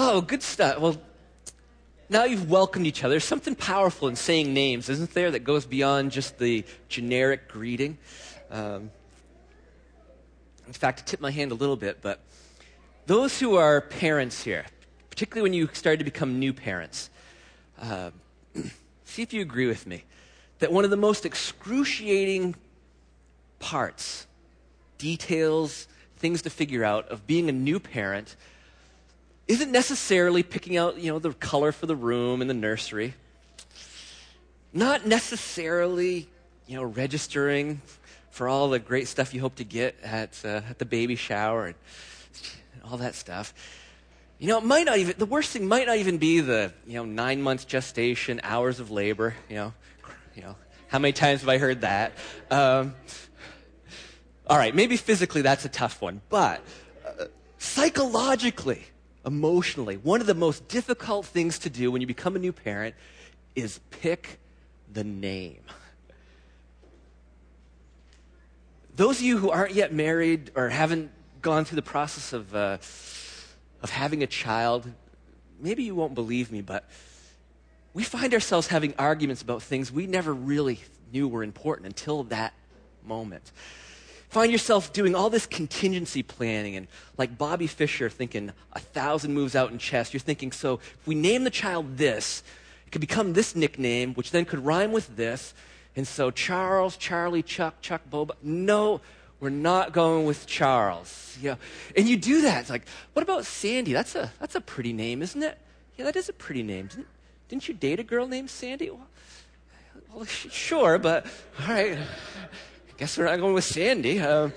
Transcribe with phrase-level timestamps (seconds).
[0.00, 0.78] Oh, good stuff.
[0.78, 0.96] Well,
[2.08, 3.14] now you've welcomed each other.
[3.14, 7.98] There's something powerful in saying names, isn't there, that goes beyond just the generic greeting.
[8.48, 8.92] Um,
[10.68, 12.20] in fact, to tip my hand a little bit, but
[13.06, 14.66] those who are parents here,
[15.10, 17.10] particularly when you started to become new parents,
[17.82, 18.12] uh,
[19.04, 20.04] see if you agree with me
[20.60, 22.54] that one of the most excruciating
[23.58, 24.28] parts,
[24.96, 25.88] details,
[26.18, 28.36] things to figure out of being a new parent
[29.48, 33.14] isn't necessarily picking out, you know, the color for the room in the nursery.
[34.74, 36.28] Not necessarily,
[36.66, 37.80] you know, registering
[38.30, 41.66] for all the great stuff you hope to get at, uh, at the baby shower
[41.66, 41.74] and
[42.84, 43.54] all that stuff.
[44.38, 46.94] You know, it might not even, the worst thing might not even be the, you
[46.94, 49.72] know, nine months gestation, hours of labor, you know,
[50.36, 50.54] you know,
[50.88, 52.12] how many times have I heard that?
[52.50, 52.94] Um,
[54.46, 56.62] all right, maybe physically that's a tough one, but
[57.04, 57.24] uh,
[57.58, 58.84] psychologically,
[59.28, 62.94] emotionally, one of the most difficult things to do when you become a new parent
[63.54, 64.40] is pick
[64.90, 65.60] the name.
[68.96, 71.10] Those of you who aren't yet married or haven't
[71.42, 72.78] gone through the process of, uh,
[73.82, 74.90] of having a child,
[75.60, 76.88] maybe you won't believe me, but
[77.92, 80.80] we find ourselves having arguments about things we never really
[81.12, 82.54] knew were important until that
[83.04, 83.52] moment.
[84.28, 89.56] Find yourself doing all this contingency planning and like Bobby Fischer thinking a thousand moves
[89.56, 90.12] out in chess.
[90.12, 92.42] You're thinking, so if we name the child this,
[92.86, 95.54] it could become this nickname, which then could rhyme with this.
[95.96, 98.32] And so Charles, Charlie, Chuck, Chuck, Boba.
[98.42, 99.00] No,
[99.40, 101.38] we're not going with Charles.
[101.40, 101.56] Yeah.
[101.96, 102.60] And you do that.
[102.60, 103.94] It's like, what about Sandy?
[103.94, 105.56] That's a, that's a pretty name, isn't it?
[105.96, 106.88] Yeah, that is a pretty name.
[106.88, 107.06] Didn't,
[107.48, 108.90] didn't you date a girl named Sandy?
[108.90, 109.06] Well,
[110.12, 111.26] well sure, but
[111.62, 111.98] all right
[112.98, 114.20] guess we're not going with Sandy.
[114.20, 114.50] Uh,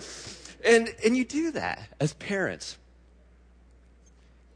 [0.66, 2.78] and, and you do that as parents.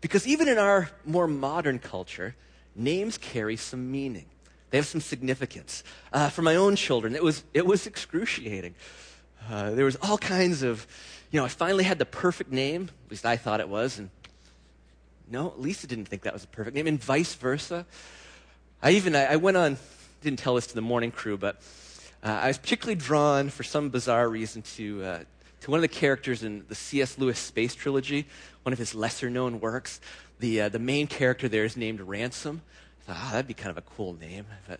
[0.01, 2.35] Because even in our more modern culture,
[2.75, 4.25] names carry some meaning.
[4.71, 5.83] They have some significance.
[6.11, 8.75] Uh, for my own children, it was, it was excruciating.
[9.49, 10.85] Uh, there was all kinds of,
[11.31, 14.09] you know, I finally had the perfect name, at least I thought it was, and
[15.29, 17.85] no, Lisa didn't think that was a perfect name, and vice versa.
[18.81, 19.77] I even, I, I went on,
[20.21, 21.61] didn't tell this to the morning crew, but
[22.25, 25.19] uh, I was particularly drawn, for some bizarre reason, to, uh,
[25.61, 27.19] to one of the characters in the C.S.
[27.19, 28.25] Lewis Space Trilogy,
[28.63, 30.01] one of his lesser known works.
[30.39, 32.63] The, uh, the main character there is named Ransom.
[33.07, 34.47] I thought, oh, that'd be kind of a cool name.
[34.67, 34.79] But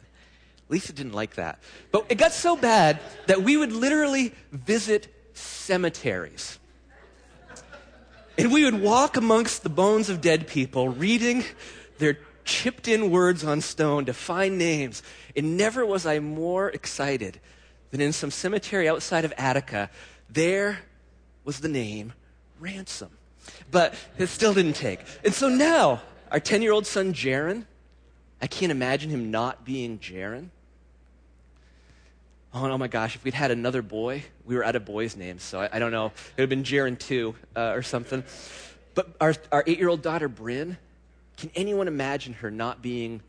[0.69, 1.59] Lisa didn't like that.
[1.91, 6.57] But it got so bad that we would literally visit cemeteries.
[8.39, 11.44] And we would walk amongst the bones of dead people, reading
[12.00, 15.03] their chipped in words on stone to find names.
[15.35, 17.39] And never was I more excited
[17.91, 19.89] than in some cemetery outside of Attica.
[20.29, 20.79] There
[21.44, 22.13] was the name
[22.59, 23.09] Ransom.
[23.69, 25.01] But it still didn't take.
[25.23, 26.01] And so now,
[26.31, 27.66] our 10 year old son, Jaron,
[28.41, 30.50] I can't imagine him not being Jaron.
[32.53, 35.44] Oh, oh, my gosh, if we'd had another boy, we were out of boys' names,
[35.44, 36.06] so I, I don't know.
[36.06, 38.23] It would have been Jaron too, uh, or something.
[38.94, 40.77] But our, our eight year old daughter, Bryn,
[41.38, 43.22] can anyone imagine her not being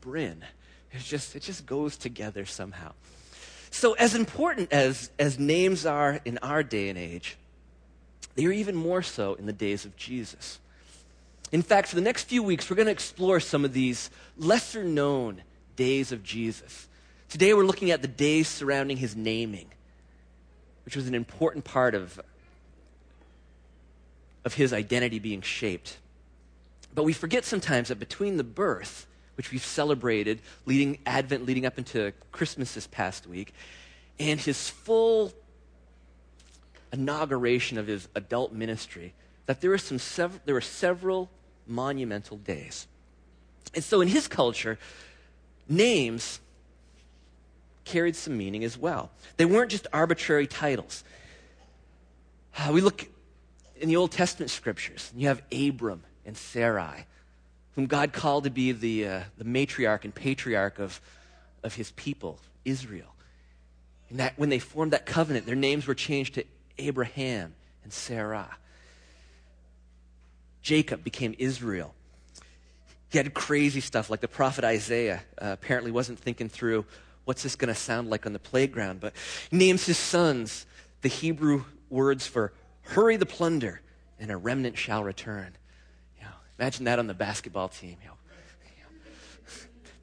[0.00, 0.44] Bryn?
[0.92, 2.92] It just, it just goes together somehow.
[3.70, 7.38] So, as important as, as names are in our day and age,
[8.34, 10.58] they are even more so in the days of Jesus.
[11.50, 14.84] In fact, for the next few weeks, we're going to explore some of these lesser
[14.84, 15.42] known
[15.76, 16.88] days of Jesus.
[17.28, 19.70] Today, we're looking at the days surrounding his naming,
[20.84, 22.20] which was an important part of,
[24.44, 25.96] of his identity being shaped.
[26.94, 31.78] But we forget sometimes that between the birth, which we've celebrated, leading Advent, leading up
[31.78, 33.54] into Christmas this past week,
[34.18, 35.32] and his full
[36.92, 39.14] inauguration of his adult ministry,
[39.46, 41.30] that there were, some sev- there were several
[41.66, 42.86] monumental days.
[43.74, 44.78] And so in his culture,
[45.68, 46.40] names
[47.84, 49.10] carried some meaning as well.
[49.38, 51.04] They weren't just arbitrary titles.
[52.58, 53.08] Uh, we look
[53.76, 57.06] in the Old Testament scriptures, and you have Abram and Sarai,
[57.74, 61.00] whom God called to be the, uh, the matriarch and patriarch of,
[61.62, 63.14] of his people, Israel.
[64.10, 66.44] And that when they formed that covenant, their names were changed to
[66.78, 68.56] Abraham and Sarah.
[70.62, 71.94] Jacob became Israel.
[73.10, 76.86] He had crazy stuff like the prophet Isaiah uh, apparently wasn't thinking through
[77.24, 79.12] what's this going to sound like on the playground, but
[79.50, 80.66] he names his sons
[81.02, 82.52] the Hebrew words for
[82.82, 83.80] hurry the plunder
[84.18, 85.56] and a remnant shall return.
[86.58, 87.96] Imagine that on the basketball team.
[88.02, 88.14] You know,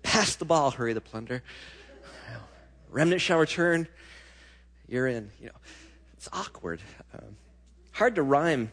[0.04, 1.44] pass the ball, hurry the plunder.
[2.90, 3.88] Remnant shall return.
[4.88, 5.32] You're in.
[5.40, 5.56] You know,
[6.14, 6.82] it's awkward.
[7.14, 7.38] Um,
[7.92, 8.72] hard to rhyme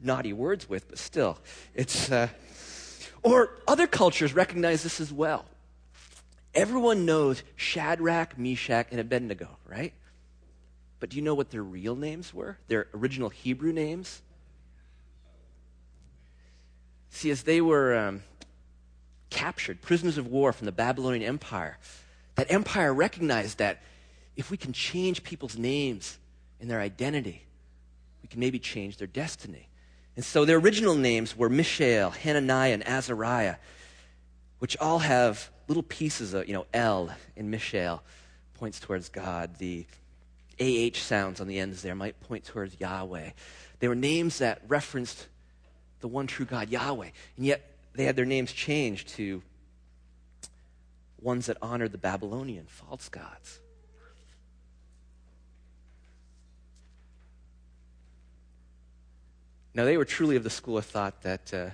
[0.00, 1.38] naughty words with, but still,
[1.74, 2.10] it's.
[2.10, 2.28] Uh,
[3.22, 5.44] or other cultures recognize this as well.
[6.54, 9.92] Everyone knows Shadrach, Meshach, and Abednego, right?
[11.00, 12.58] But do you know what their real names were?
[12.68, 14.22] Their original Hebrew names?
[17.10, 18.22] See, as they were um,
[19.30, 21.78] captured, prisoners of war from the Babylonian Empire,
[22.36, 23.82] that empire recognized that
[24.36, 26.18] if we can change people's names
[26.60, 27.42] and their identity,
[28.22, 29.68] we can maybe change their destiny.
[30.16, 33.56] And so their original names were Mishael, Hananiah, and Azariah,
[34.58, 38.02] which all have little pieces of, you know, L in Mishael
[38.54, 39.58] points towards God.
[39.58, 39.86] The
[40.60, 43.30] AH sounds on the ends there might point towards Yahweh.
[43.78, 45.26] They were names that referenced
[46.00, 47.10] the one true God, Yahweh.
[47.36, 49.42] And yet they had their names changed to
[51.20, 53.60] ones that honored the Babylonian false gods.
[59.74, 61.70] Now, they were truly of the school of thought that, uh,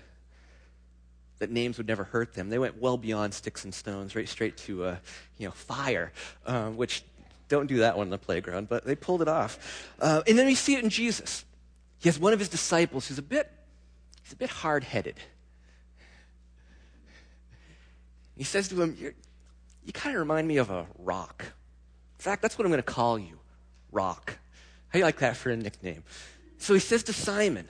[1.38, 2.50] that names would never hurt them.
[2.50, 4.96] They went well beyond sticks and stones, right straight to uh,
[5.38, 6.12] you know, fire,
[6.44, 7.02] uh, which
[7.48, 9.88] don't do that one in the playground, but they pulled it off.
[10.00, 11.44] Uh, and then we see it in Jesus.
[11.98, 13.50] He has one of his disciples who's a bit,
[14.24, 15.20] he's a bit hard headed.
[18.36, 21.44] He says to him, You kind of remind me of a rock.
[22.18, 23.38] In fact, that's what I'm going to call you
[23.92, 24.38] Rock.
[24.88, 26.02] How do you like that for a nickname?
[26.58, 27.68] So he says to Simon,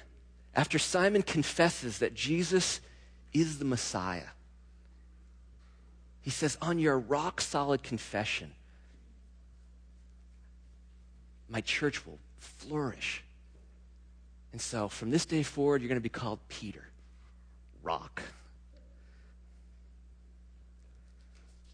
[0.54, 2.80] after Simon confesses that Jesus
[3.32, 4.28] is the Messiah,
[6.22, 8.52] he says, On your rock solid confession,
[11.48, 13.24] my church will flourish.
[14.54, 16.84] And so from this day forward, you're going to be called Peter,
[17.82, 18.22] rock.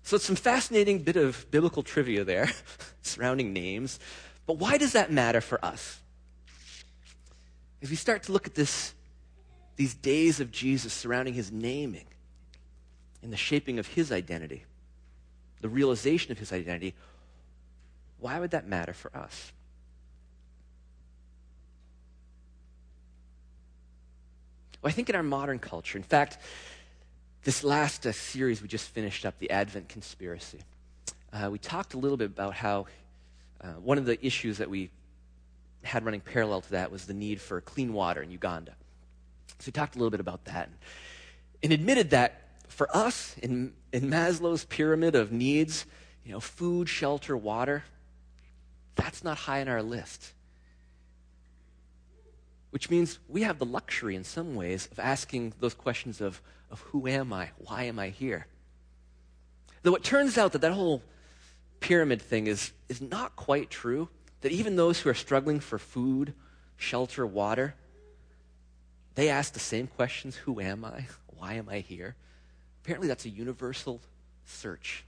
[0.02, 2.50] So it's some fascinating bit of biblical trivia there
[3.02, 4.00] surrounding names.
[4.46, 6.00] But why does that matter for us?
[7.82, 8.94] As we start to look at this,
[9.76, 12.06] these days of Jesus surrounding his naming
[13.22, 14.64] and the shaping of his identity,
[15.60, 16.94] the realization of his identity,
[18.20, 19.52] why would that matter for us?
[24.82, 26.38] Well, I think in our modern culture, in fact,
[27.44, 30.60] this last uh, series we just finished up, the Advent Conspiracy,
[31.32, 32.86] uh, we talked a little bit about how
[33.60, 34.90] uh, one of the issues that we
[35.82, 38.72] had running parallel to that was the need for clean water in Uganda.
[39.58, 40.76] So we talked a little bit about that and,
[41.62, 45.84] and admitted that for us in, in Maslow's pyramid of needs,
[46.24, 47.84] you know, food, shelter, water,
[48.94, 50.32] that's not high on our list.
[52.70, 56.40] Which means we have the luxury in some ways of asking those questions of,
[56.70, 57.50] of who am I?
[57.58, 58.46] Why am I here?
[59.82, 61.02] Though it turns out that that whole
[61.80, 64.08] pyramid thing is, is not quite true
[64.42, 66.34] that even those who are struggling for food,
[66.76, 67.74] shelter, water,
[69.14, 71.06] they ask the same questions Who am I?
[71.38, 72.16] Why am I here?
[72.82, 74.00] Apparently, that's a universal
[74.46, 75.04] search.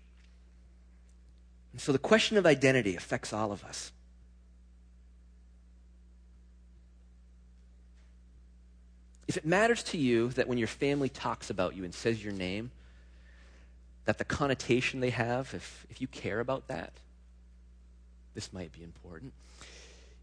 [1.72, 3.92] And so the question of identity affects all of us.
[9.28, 12.32] If it matters to you that when your family talks about you and says your
[12.32, 12.70] name,
[14.04, 16.92] that the connotation they have, if, if you care about that,
[18.34, 19.32] this might be important.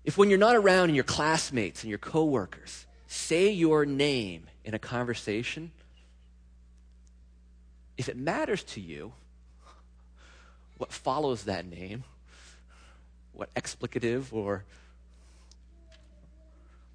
[0.03, 4.73] If when you're not around and your classmates and your coworkers say your name in
[4.73, 5.71] a conversation,
[7.97, 9.13] if it matters to you
[10.77, 12.03] what follows that name,
[13.33, 14.65] what explicative or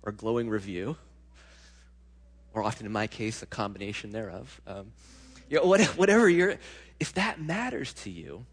[0.03, 0.97] or glowing review,
[2.55, 4.61] or often in my case, a combination thereof.
[4.67, 4.93] Um,
[5.51, 6.57] you know, whatever you're,
[7.01, 8.47] if that matters to you,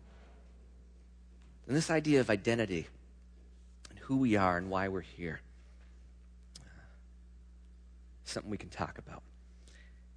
[1.65, 2.87] then this idea of identity
[3.89, 5.39] and who we are and why we're here,
[8.25, 9.21] something we can talk about.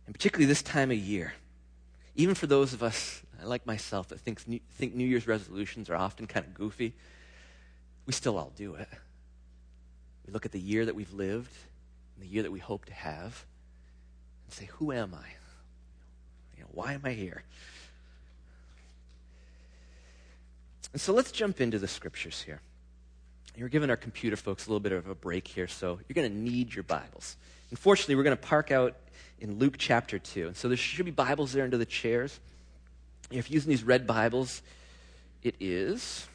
[0.06, 1.34] And particularly this time of year,
[2.16, 5.96] even for those of us, like myself, that think New, think New Year's resolutions are
[5.96, 6.94] often kind of goofy,
[8.06, 8.88] we still all do it.
[10.26, 11.52] We look at the year that we've lived
[12.14, 13.44] and the year that we hope to have
[14.54, 15.26] say, Who am I?
[16.56, 17.42] You know, why am I here?
[20.92, 22.61] And so let's jump into the scriptures here.
[23.58, 26.30] We're giving our computer folks a little bit of a break here, so you're going
[26.30, 27.37] to need your Bibles.
[27.70, 28.96] Unfortunately, we're going to park out
[29.40, 30.49] in Luke chapter 2.
[30.49, 32.38] And so there should be Bibles there under the chairs.
[33.30, 34.62] If you're using these red Bibles,
[35.42, 36.26] it is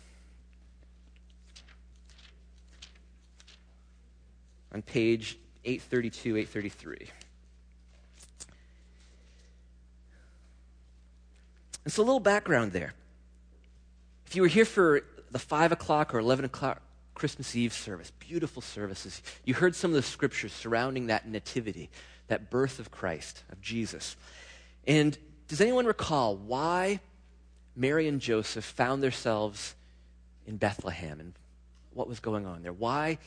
[4.73, 7.09] on page 832, 833.
[11.89, 12.93] And so a little background there.
[14.27, 16.83] If you were here for the 5 o'clock or 11 o'clock
[17.15, 19.23] Christmas Eve service, beautiful services.
[19.43, 21.89] You heard some of the scriptures surrounding that nativity,
[22.27, 24.15] that birth of Christ, of Jesus.
[24.85, 25.17] And
[25.47, 26.99] does anyone recall why
[27.75, 29.73] Mary and Joseph found themselves
[30.45, 31.33] in Bethlehem and
[31.95, 32.71] what was going on there?
[32.71, 33.17] Why,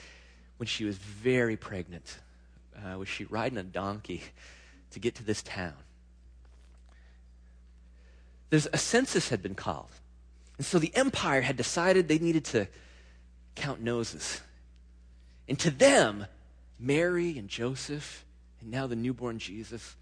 [0.59, 2.17] when she was very pregnant,
[2.77, 4.23] uh, was she riding a donkey
[4.93, 5.75] to get to this town?
[8.53, 9.89] There's a census had been called.
[10.59, 12.69] And so the empire had decided they needed to
[13.55, 14.43] count noses.
[15.49, 16.27] And to them,
[16.79, 18.27] Mary and Joseph,
[18.61, 19.97] and now the newborn Jesus,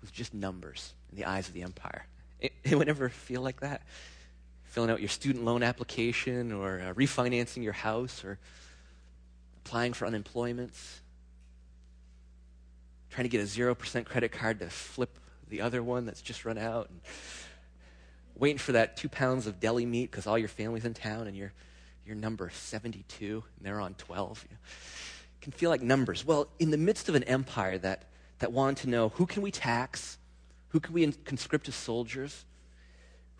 [0.00, 2.06] was just numbers in the eyes of the empire.
[2.64, 3.82] Anyone ever feel like that?
[4.64, 8.38] Filling out your student loan application or uh, refinancing your house or
[9.62, 10.72] applying for unemployment,
[13.10, 15.18] trying to get a 0% credit card to flip
[15.50, 17.00] the other one that's just run out, and
[18.40, 21.36] waiting for that two pounds of deli meat because all your family's in town and
[21.36, 21.52] you're,
[22.06, 24.46] you're number 72 and they're on 12.
[24.50, 24.56] You
[25.42, 26.26] can feel like numbers.
[26.26, 28.04] Well, in the midst of an empire that,
[28.38, 30.18] that wanted to know who can we tax,
[30.68, 32.46] who can we conscript as soldiers?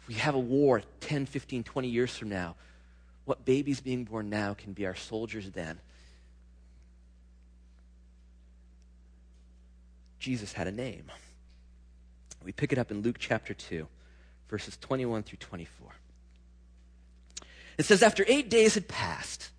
[0.03, 2.57] If we have a war 10, 15, 20 years from now,
[3.25, 5.81] what babies being born now can be our soldiers then?
[10.19, 11.11] Jesus had a name.
[12.45, 13.87] We pick it up in Luke chapter 2,
[14.51, 15.89] verses 21 through 24.
[17.79, 19.51] It says, After eight days had passed,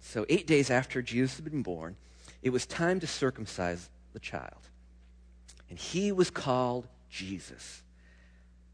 [0.00, 1.96] so eight days after Jesus had been born,
[2.42, 4.68] it was time to circumcise the child.
[5.70, 7.82] And he was called Jesus,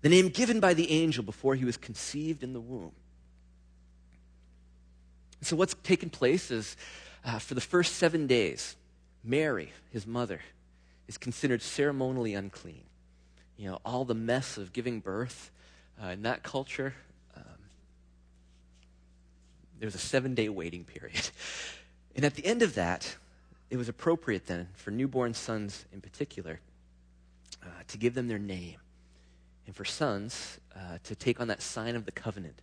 [0.01, 2.93] the name given by the angel before he was conceived in the womb.
[5.43, 6.77] So, what's taken place is
[7.25, 8.77] uh, for the first seven days,
[9.25, 10.41] Mary, his mother,
[11.09, 12.85] is considered ceremonially unclean.
[13.57, 15.51] You know, all the mess of giving birth
[16.03, 16.95] uh, in that culture,
[17.37, 17.43] um,
[19.79, 21.31] there was a seven day waiting period.
[22.15, 23.17] And at the end of that,
[23.71, 26.61] it was appropriate then for newborn sons in particular
[27.63, 28.77] uh, to give them their name.
[29.67, 32.61] And for sons uh, to take on that sign of the covenant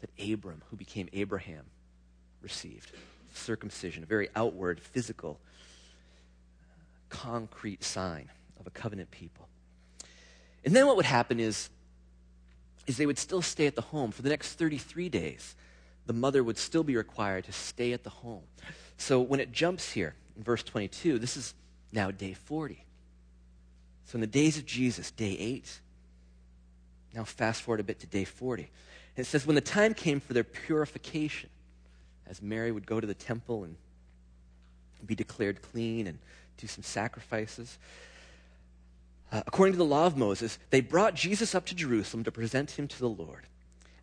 [0.00, 1.64] that Abram, who became Abraham,
[2.40, 2.92] received
[3.34, 5.38] circumcision, a very outward, physical,
[7.08, 9.48] concrete sign of a covenant people.
[10.68, 11.70] And then what would happen is,
[12.86, 15.56] is they would still stay at the home for the next 33 days.
[16.04, 18.42] The mother would still be required to stay at the home.
[18.98, 21.54] So when it jumps here in verse 22, this is
[21.90, 22.84] now day 40.
[24.04, 25.80] So in the days of Jesus, day 8,
[27.14, 28.68] now fast forward a bit to day 40.
[29.16, 31.48] it says, when the time came for their purification,
[32.26, 33.74] as Mary would go to the temple and
[35.06, 36.18] be declared clean and
[36.58, 37.78] do some sacrifices.
[39.30, 42.72] Uh, according to the law of Moses, they brought Jesus up to Jerusalem to present
[42.72, 43.46] him to the Lord.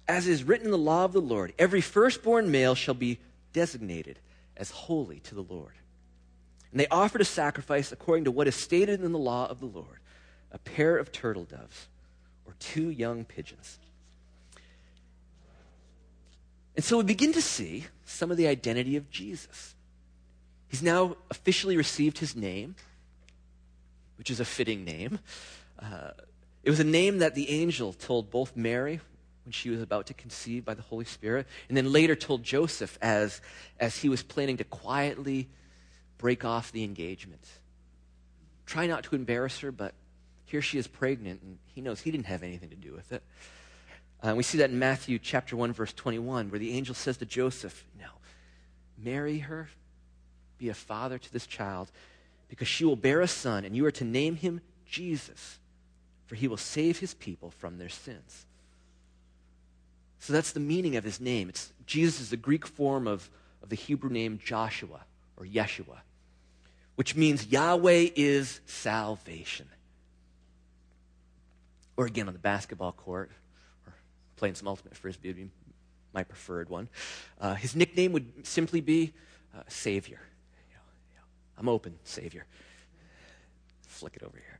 [0.08, 3.20] As is written in the law of the Lord, every firstborn male shall be
[3.54, 4.20] designated
[4.56, 5.74] as holy to the Lord.
[6.72, 9.66] And they offered a sacrifice according to what is stated in the law of the
[9.66, 10.00] Lord
[10.52, 11.88] a pair of turtle doves
[12.46, 13.80] or two young pigeons.
[16.76, 19.76] And so we begin to see some of the identity of Jesus.
[20.68, 22.76] He's now officially received his name,
[24.18, 25.20] which is a fitting name.
[25.80, 26.12] Uh,
[26.64, 29.00] it was a name that the angel told both Mary
[29.46, 32.98] when she was about to conceive by the Holy Spirit, and then later told Joseph
[33.02, 33.42] as,
[33.80, 35.48] as he was planning to quietly
[36.18, 37.46] break off the engagement.
[38.66, 39.94] Try not to embarrass her, but
[40.46, 43.22] here she is pregnant, and he knows he didn't have anything to do with it.
[44.24, 47.26] Uh, we see that in Matthew chapter 1, verse 21, where the angel says to
[47.26, 48.08] Joseph, "No,
[48.98, 49.70] marry her
[50.58, 51.92] be a father to this child
[52.48, 55.60] because she will bear a son, and you are to name him Jesus,
[56.26, 58.46] for he will save his people from their sins.
[60.20, 61.50] So that's the meaning of his name.
[61.50, 63.30] It's, Jesus is the Greek form of,
[63.62, 65.02] of the Hebrew name Joshua
[65.38, 66.00] or Yeshua,
[66.96, 69.68] which means Yahweh is salvation.
[71.98, 73.32] Or again, on the basketball court,
[73.86, 73.94] or
[74.36, 75.50] playing some ultimate frisbee would be
[76.14, 76.90] my preferred one.
[77.40, 79.14] Uh, his nickname would simply be
[79.56, 80.20] uh, Savior.
[81.58, 82.46] I'm open, Savior.
[83.88, 84.60] Flick it over here.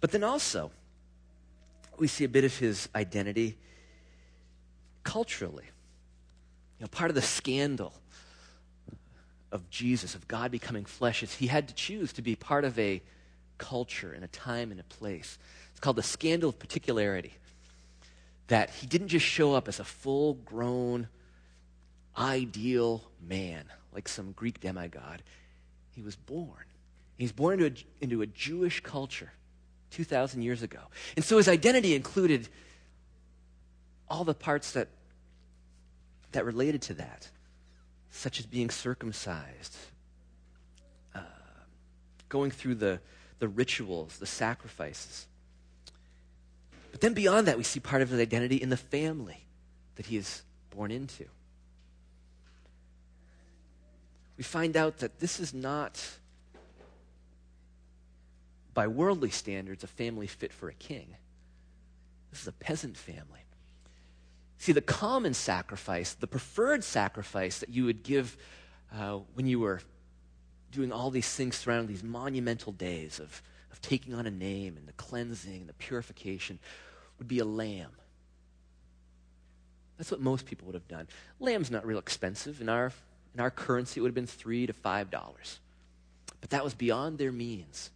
[0.00, 0.70] But then also,
[1.98, 3.56] we see a bit of his identity
[5.02, 5.64] culturally.
[6.78, 7.92] You know, part of the scandal
[9.50, 12.78] of Jesus, of God becoming flesh, is he had to choose to be part of
[12.78, 13.02] a
[13.58, 15.38] culture and a time and a place.
[15.70, 17.32] It's called the scandal of particularity
[18.48, 21.08] that he didn't just show up as a full grown,
[22.16, 25.22] ideal man like some Greek demigod.
[25.90, 26.64] He was born.
[27.18, 29.32] He's born into a, into a Jewish culture
[29.90, 30.80] 2,000 years ago.
[31.16, 32.48] And so his identity included
[34.08, 34.88] all the parts that,
[36.32, 37.28] that related to that,
[38.10, 39.76] such as being circumcised,
[41.14, 41.20] uh,
[42.28, 43.00] going through the,
[43.38, 45.26] the rituals, the sacrifices.
[46.96, 49.44] But then beyond that, we see part of his identity in the family
[49.96, 51.26] that he is born into.
[54.38, 56.02] We find out that this is not,
[58.72, 61.08] by worldly standards, a family fit for a king.
[62.30, 63.44] This is a peasant family.
[64.56, 68.38] See, the common sacrifice, the preferred sacrifice that you would give
[68.90, 69.82] uh, when you were
[70.72, 74.88] doing all these things surrounding these monumental days of, of taking on a name and
[74.88, 76.58] the cleansing and the purification,
[77.18, 77.90] would be a lamb.
[79.98, 81.08] That's what most people would have done.
[81.40, 82.60] Lamb's not real expensive.
[82.60, 82.92] In our,
[83.34, 85.58] in our currency, it would have been three to five dollars.
[86.40, 87.90] But that was beyond their means.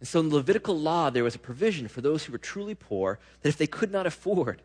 [0.00, 3.18] And so in Levitical law, there was a provision for those who were truly poor
[3.42, 4.62] that if they could not afford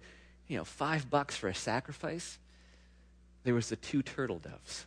[0.47, 2.37] you know, five bucks for a sacrifice,
[3.43, 4.85] there was the two turtle doves,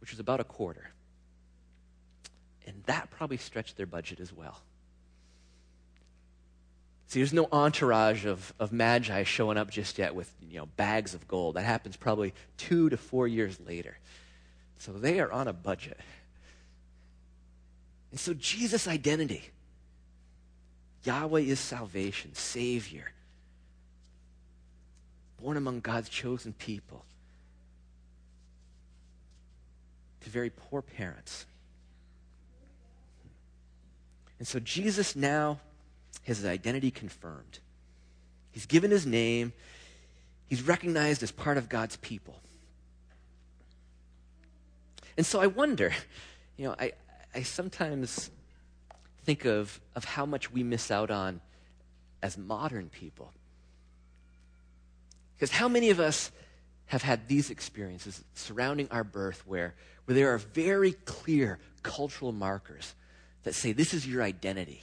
[0.00, 0.90] which was about a quarter.
[2.66, 4.60] And that probably stretched their budget as well.
[7.14, 11.14] See, there's no entourage of, of magi showing up just yet with you know, bags
[11.14, 11.54] of gold.
[11.54, 13.96] That happens probably two to four years later.
[14.78, 16.00] So they are on a budget.
[18.10, 19.44] And so Jesus' identity
[21.04, 23.12] Yahweh is salvation, Savior
[25.40, 27.04] born among God's chosen people,
[30.22, 31.46] to very poor parents.
[34.40, 35.60] And so Jesus now
[36.24, 37.60] his identity confirmed.
[38.50, 39.52] He's given his name,
[40.46, 42.40] he's recognized as part of God's people.
[45.16, 45.92] And so I wonder,
[46.56, 46.92] you know, I,
[47.34, 48.30] I sometimes
[49.24, 51.40] think of, of how much we miss out on
[52.22, 53.32] as modern people.
[55.36, 56.30] Because how many of us
[56.86, 62.94] have had these experiences surrounding our birth where, where there are very clear cultural markers
[63.42, 64.82] that say this is your identity?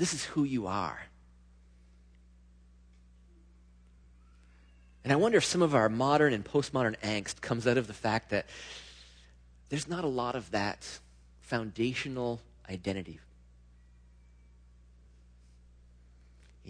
[0.00, 0.98] This is who you are.
[5.04, 7.94] And I wonder if some of our modern and postmodern angst comes out of the
[7.94, 8.46] fact that
[9.68, 10.86] there's not a lot of that
[11.40, 13.20] foundational identity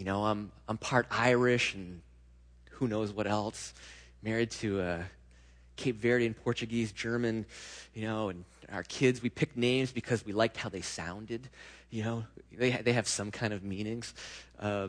[0.01, 2.01] you know, I'm, I'm part Irish and
[2.71, 3.75] who knows what else,
[4.23, 5.05] married to a
[5.75, 7.45] Cape Verdean, Portuguese, German,
[7.93, 11.49] you know, and our kids, we picked names because we liked how they sounded,
[11.91, 12.23] you know,
[12.57, 14.13] they, they have some kind of meanings.
[14.57, 14.87] Uh,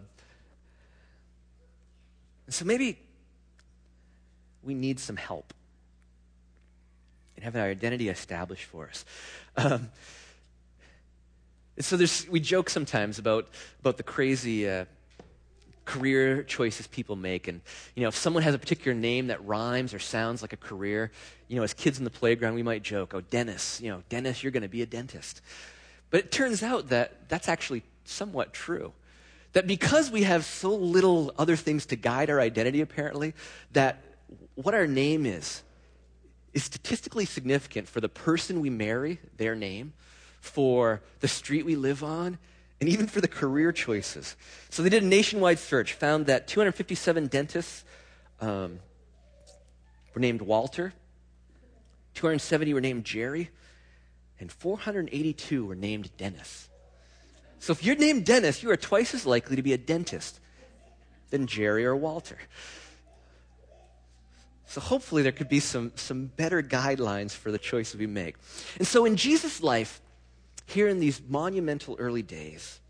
[2.48, 2.98] so maybe
[4.62, 5.52] we need some help
[7.36, 9.04] in having our identity established for us.
[9.56, 9.90] Um,
[11.78, 11.98] so
[12.30, 13.48] we joke sometimes about,
[13.80, 14.84] about the crazy uh,
[15.84, 17.48] career choices people make.
[17.48, 17.60] And,
[17.96, 21.10] you know, if someone has a particular name that rhymes or sounds like a career,
[21.48, 24.42] you know, as kids in the playground, we might joke, oh, Dennis, you know, Dennis,
[24.42, 25.40] you're going to be a dentist.
[26.12, 28.92] But it turns out that that's actually somewhat true.
[29.54, 33.32] That because we have so little other things to guide our identity, apparently,
[33.72, 34.04] that
[34.54, 35.62] what our name is
[36.52, 39.94] is statistically significant for the person we marry, their name,
[40.38, 42.36] for the street we live on,
[42.78, 44.36] and even for the career choices.
[44.68, 47.84] So they did a nationwide search, found that 257 dentists
[48.38, 48.80] um,
[50.14, 50.92] were named Walter,
[52.14, 53.48] 270 were named Jerry,
[54.42, 56.68] and 482 were named Dennis.
[57.60, 60.40] So if you're named Dennis, you are twice as likely to be a dentist
[61.30, 62.36] than Jerry or Walter.
[64.66, 68.36] So hopefully there could be some, some better guidelines for the choices we make.
[68.78, 70.00] And so in Jesus' life,
[70.66, 72.80] here in these monumental early days,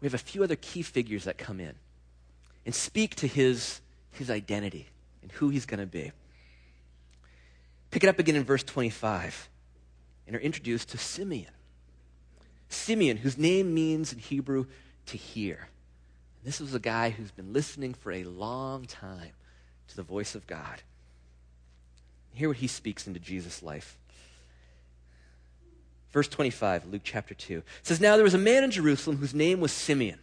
[0.00, 1.74] we have a few other key figures that come in
[2.66, 4.88] and speak to his, his identity
[5.22, 6.10] and who he's going to be.
[7.92, 9.48] Pick it up again in verse 25
[10.26, 11.52] and are introduced to Simeon.
[12.68, 14.66] Simeon, whose name means in Hebrew
[15.06, 15.68] to hear.
[16.44, 19.32] This was a guy who's been listening for a long time
[19.88, 20.82] to the voice of God.
[22.34, 23.98] Hear what he speaks into Jesus' life.
[26.12, 27.62] Verse 25, Luke chapter 2.
[27.82, 30.18] says, Now there was a man in Jerusalem whose name was Simeon,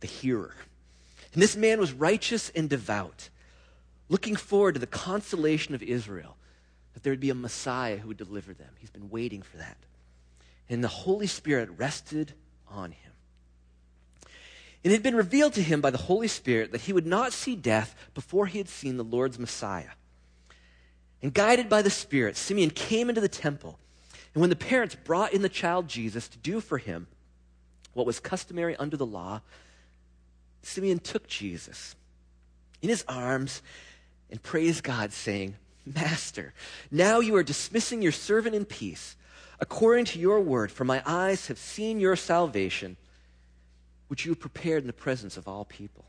[0.00, 0.54] the hearer.
[1.32, 3.28] And this man was righteous and devout,
[4.08, 6.36] looking forward to the consolation of Israel,
[6.94, 8.70] that there would be a Messiah who would deliver them.
[8.78, 9.76] He's been waiting for that.
[10.68, 12.32] And the Holy Spirit rested
[12.68, 13.12] on him.
[14.82, 17.32] And it had been revealed to him by the Holy Spirit that he would not
[17.32, 19.90] see death before he had seen the Lord's Messiah.
[21.22, 23.78] And guided by the Spirit, Simeon came into the temple.
[24.34, 27.06] And when the parents brought in the child Jesus to do for him
[27.94, 29.40] what was customary under the law,
[30.62, 31.94] Simeon took Jesus
[32.82, 33.62] in his arms
[34.30, 35.56] and praised God, saying,
[35.94, 36.54] Master,
[36.90, 39.16] now you are dismissing your servant in peace,
[39.60, 42.96] according to your word, for my eyes have seen your salvation,
[44.08, 46.04] which you have prepared in the presence of all people.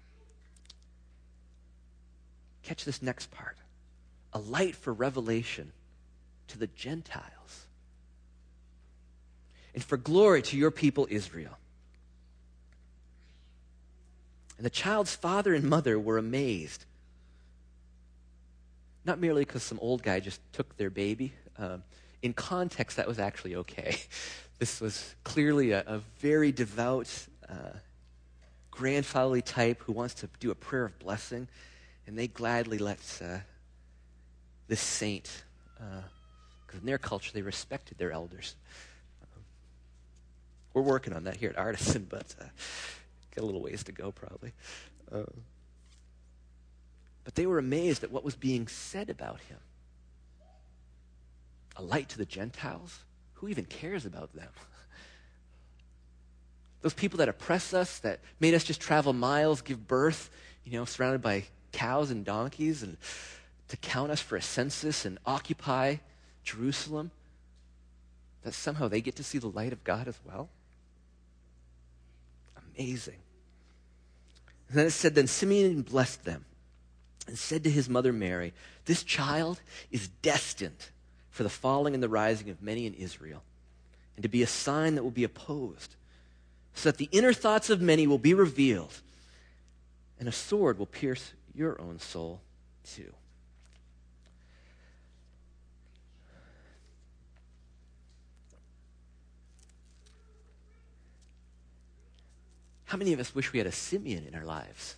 [2.64, 3.58] Catch this next part
[4.34, 5.72] a light for revelation
[6.48, 7.68] to the Gentiles,
[9.74, 11.58] and for glory to your people Israel.
[14.58, 16.86] And the child's father and mother were amazed.
[19.06, 21.34] Not merely because some old guy just took their baby.
[21.58, 21.84] Um,
[22.22, 23.98] in context, that was actually okay.
[24.58, 27.12] This was clearly a, a very devout,
[27.50, 27.74] uh,
[28.72, 31.50] grandfatherly type who wants to do a prayer of blessing,
[32.08, 33.40] and they gladly let uh,
[34.70, 38.56] this saint, because uh, in their culture they respected their elders.
[40.74, 42.46] we're working on that here at Artisan, but uh,
[43.36, 44.54] Got a little ways to go, probably.
[47.26, 49.58] But they were amazed at what was being said about him.
[51.76, 53.00] A light to the Gentiles?
[53.34, 54.48] Who even cares about them?
[56.82, 60.30] Those people that oppress us, that made us just travel miles, give birth,
[60.64, 62.96] you know, surrounded by cows and donkeys, and
[63.70, 65.96] to count us for a census and occupy
[66.44, 67.10] Jerusalem,
[68.44, 70.48] that somehow they get to see the light of God as well?
[72.76, 73.18] Amazing.
[74.70, 76.46] And then it said, Then Simeon blessed them
[77.28, 78.54] and said to his mother Mary,
[78.86, 79.62] This child
[79.92, 80.90] is destined
[81.30, 83.44] for the falling and the rising of many in Israel,
[84.16, 85.96] and to be a sign that will be opposed,
[86.74, 89.02] so that the inner thoughts of many will be revealed,
[90.20, 92.42] and a sword will pierce your own soul
[92.84, 93.14] too.
[102.86, 104.96] How many of us wish we had a Simeon in our lives?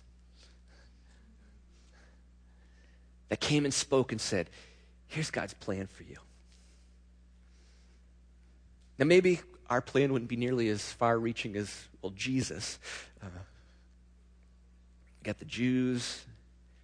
[3.28, 4.48] That came and spoke and said,
[5.06, 6.16] Here's God's plan for you.
[8.98, 12.78] Now, maybe our plan wouldn't be nearly as far reaching as, well, Jesus.
[13.22, 13.26] Uh,
[15.22, 16.24] got the Jews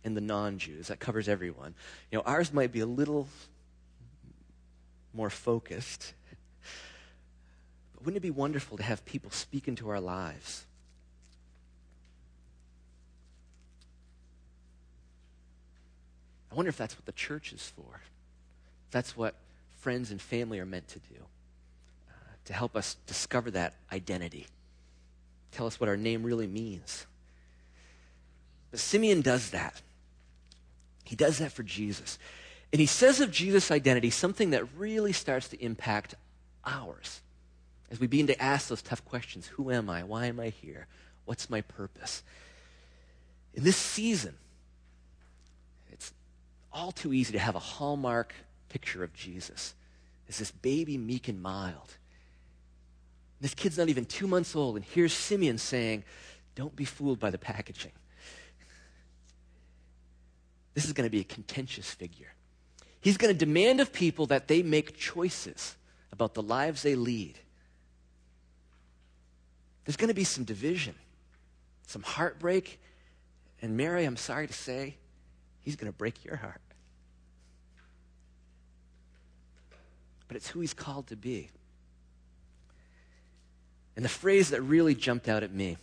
[0.04, 0.88] and the non Jews.
[0.88, 1.74] That covers everyone.
[2.10, 3.28] You know, ours might be a little
[5.12, 6.14] more focused.
[7.94, 10.66] But wouldn't it be wonderful to have people speak into our lives?
[16.54, 18.00] I wonder if that's what the church is for.
[18.92, 19.34] That's what
[19.80, 21.16] friends and family are meant to do
[22.08, 22.12] uh,
[22.44, 24.46] to help us discover that identity,
[25.50, 27.06] tell us what our name really means.
[28.70, 29.82] But Simeon does that.
[31.02, 32.20] He does that for Jesus.
[32.72, 36.14] And he says of Jesus' identity something that really starts to impact
[36.64, 37.20] ours
[37.90, 40.04] as we begin to ask those tough questions Who am I?
[40.04, 40.86] Why am I here?
[41.24, 42.22] What's my purpose?
[43.54, 44.36] In this season,
[46.74, 48.34] all too easy to have a hallmark
[48.68, 49.74] picture of Jesus
[50.28, 51.96] as this baby, meek and mild.
[53.40, 56.04] This kid's not even two months old, and here's Simeon saying,
[56.54, 57.92] Don't be fooled by the packaging.
[60.74, 62.32] This is going to be a contentious figure.
[63.00, 65.76] He's going to demand of people that they make choices
[66.10, 67.38] about the lives they lead.
[69.84, 70.94] There's going to be some division,
[71.86, 72.80] some heartbreak,
[73.60, 74.96] and Mary, I'm sorry to say,
[75.60, 76.60] he's going to break your heart.
[80.34, 81.48] But it's who he's called to be.
[83.94, 85.76] And the phrase that really jumped out at me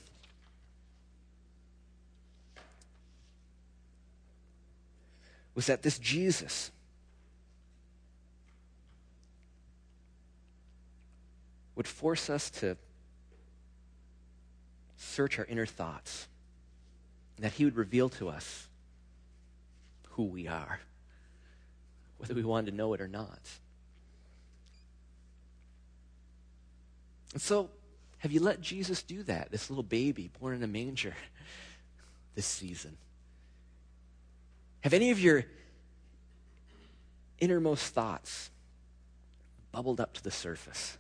[5.55, 6.69] was that this Jesus
[11.75, 12.75] would force us to
[14.97, 16.27] search our inner thoughts,
[17.37, 18.67] and that he would reveal to us
[20.09, 20.81] who we are,
[22.17, 23.39] whether we wanted to know it or not.
[27.33, 27.69] And so,
[28.19, 31.15] have you let Jesus do that, this little baby born in a manger
[32.35, 32.97] this season?
[34.81, 35.45] Have any of your
[37.39, 38.49] innermost thoughts
[39.71, 40.97] bubbled up to the surface?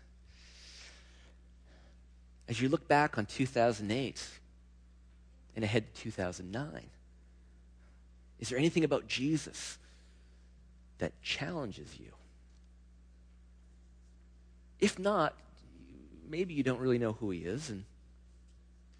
[2.47, 4.23] As you look back on 2008
[5.55, 6.89] and ahead to 2009,
[8.39, 9.77] is there anything about Jesus
[10.97, 12.11] that challenges you?
[14.79, 15.35] If not,
[16.31, 17.83] maybe you don't really know who he is, and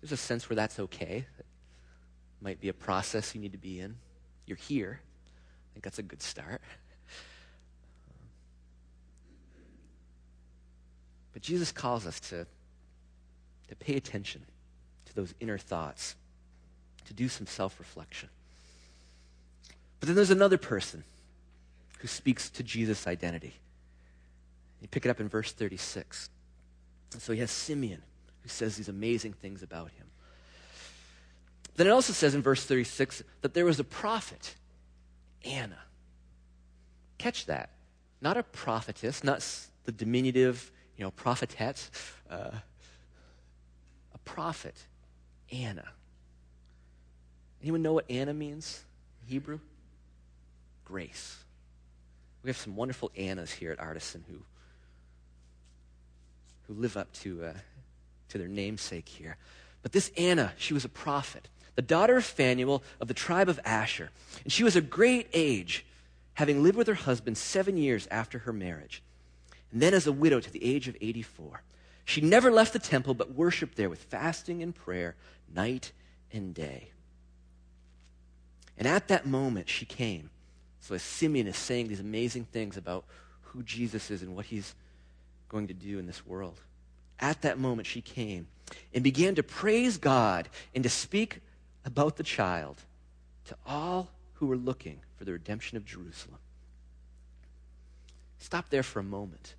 [0.02, 1.26] there's a sense where that's okay.
[1.39, 1.46] It
[2.41, 3.96] might be a process you need to be in.
[4.46, 5.00] You're here.
[5.02, 6.62] I think that's a good start.
[11.34, 12.46] But Jesus calls us to,
[13.70, 14.41] to pay attention
[15.06, 16.15] to those inner thoughts,
[17.06, 18.28] to do some self reflection.
[20.02, 21.06] But then there's another person
[22.00, 23.54] who speaks to Jesus' identity.
[24.82, 26.30] You pick it up in verse 36.
[27.13, 28.02] And so he has Simeon,
[28.41, 30.08] who says these amazing things about him.
[31.76, 34.56] Then it also says in verse 36 that there was a prophet,
[35.45, 35.80] Anna.
[37.17, 37.69] Catch that.
[38.21, 39.45] Not a prophetess, not
[39.86, 41.89] the diminutive, you know, prophetette.
[42.30, 42.52] Uh,
[44.13, 44.76] a prophet,
[45.52, 45.88] Anna.
[47.62, 48.84] Anyone know what Anna means
[49.21, 49.60] in Hebrew?
[50.86, 51.38] Grace.
[52.43, 54.38] We have some wonderful Annas here at Artisan who,
[56.71, 57.53] who live up to, uh,
[58.29, 59.38] to their namesake here.
[59.81, 63.60] But this Anna, she was a prophet, the daughter of Phanuel of the tribe of
[63.65, 64.10] Asher.
[64.43, 65.86] And she was a great age,
[66.36, 69.01] having lived with her husband seven years after her marriage.
[69.71, 71.63] And then as a widow to the age of 84.
[72.05, 75.15] She never left the temple, but worshiped there with fasting and prayer
[75.53, 75.91] night
[76.31, 76.91] and day.
[78.77, 80.29] And at that moment, she came.
[80.79, 83.05] So as Simeon is saying these amazing things about
[83.41, 84.73] who Jesus is and what he's
[85.52, 86.62] going to do in this world.
[87.20, 88.48] At that moment, she came
[88.94, 91.42] and began to praise God and to speak
[91.84, 92.78] about the child
[93.46, 96.40] to all who were looking for the redemption of Jerusalem.
[98.40, 99.56] Stop there for a moment.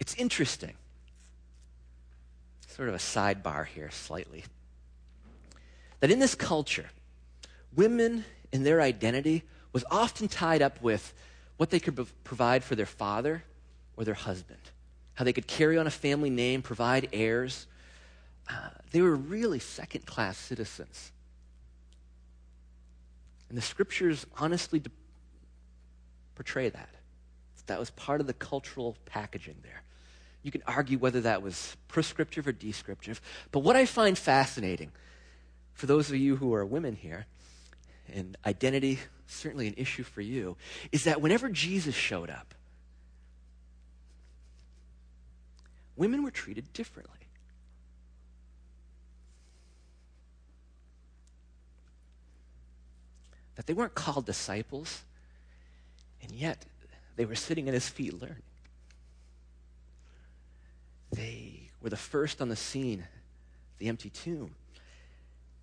[0.00, 0.74] It's interesting.
[2.66, 4.44] Sort of a sidebar here, slightly.
[6.00, 6.90] That in this culture,
[7.76, 11.14] women and their identity was often tied up with
[11.62, 13.44] what they could provide for their father
[13.96, 14.58] or their husband,
[15.14, 17.68] how they could carry on a family name, provide heirs.
[18.50, 21.12] Uh, they were really second class citizens.
[23.48, 24.90] And the scriptures honestly de-
[26.34, 26.88] portray that.
[27.66, 29.84] That was part of the cultural packaging there.
[30.42, 33.20] You can argue whether that was prescriptive or descriptive.
[33.52, 34.90] But what I find fascinating,
[35.74, 37.26] for those of you who are women here,
[38.12, 40.56] and identity certainly an issue for you,
[40.92, 42.54] is that whenever Jesus showed up,
[45.96, 47.18] women were treated differently.
[53.56, 55.02] That they weren't called disciples,
[56.22, 56.64] and yet
[57.16, 58.42] they were sitting at his feet learning.
[61.12, 63.04] They were the first on the scene,
[63.78, 64.54] the empty tomb.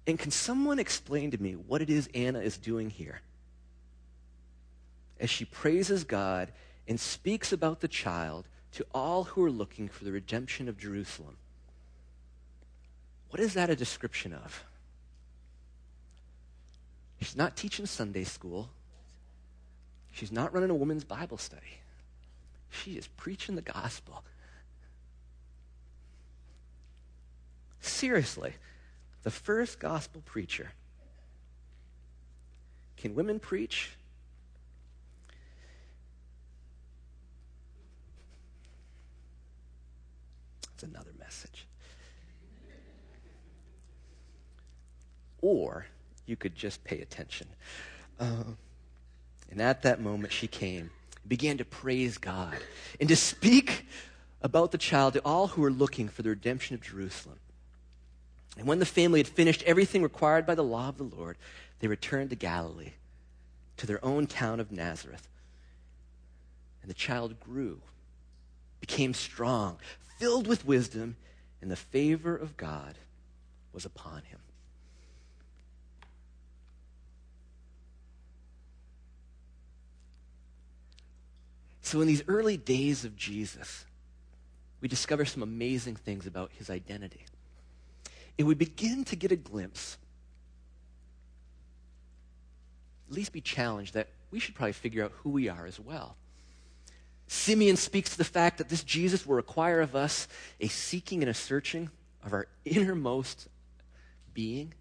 [0.08, 3.22] And can someone explain to me what it is Anna is doing here?
[5.20, 6.52] As she praises God
[6.88, 11.38] and speaks about the child to all who are looking for the redemption of Jerusalem.
[13.30, 14.64] What is that a description of?
[17.22, 18.70] She's not teaching Sunday school.
[20.12, 21.80] She's not running a women's Bible study.
[22.70, 24.24] She is preaching the gospel.
[27.82, 28.54] Seriously,
[29.24, 30.72] the first gospel preacher.
[32.98, 33.92] Can women preach?
[40.62, 41.66] That's another message.
[45.42, 45.86] Or
[46.26, 47.48] you could just pay attention.
[48.20, 48.44] Uh,
[49.50, 50.92] and at that moment, she came,
[51.28, 52.58] began to praise God,
[53.00, 53.86] and to speak
[54.42, 57.40] about the child to all who were looking for the redemption of Jerusalem.
[58.58, 61.38] And when the family had finished everything required by the law of the Lord,
[61.80, 62.94] they returned to Galilee,
[63.78, 65.28] to their own town of Nazareth.
[66.82, 67.82] And the child grew,
[68.82, 69.78] became strong,
[70.18, 71.16] filled with wisdom,
[71.62, 72.96] and the favor of God
[73.72, 74.40] was upon him.
[81.82, 83.86] So, in these early days of Jesus,
[84.80, 87.26] we discover some amazing things about his identity
[88.40, 89.98] and we begin to get a glimpse,
[93.10, 96.16] at least be challenged that we should probably figure out who we are as well.
[97.28, 100.28] Simeon speaks to the fact that this Jesus will require of us
[100.62, 101.92] a seeking and a searching
[102.24, 103.50] of our innermost
[104.34, 104.74] being,